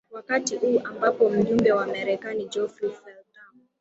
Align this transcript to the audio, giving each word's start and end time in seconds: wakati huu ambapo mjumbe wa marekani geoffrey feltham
wakati 0.11 0.55
huu 0.55 0.79
ambapo 0.79 1.29
mjumbe 1.29 1.71
wa 1.71 1.87
marekani 1.87 2.45
geoffrey 2.45 2.89
feltham 2.91 3.61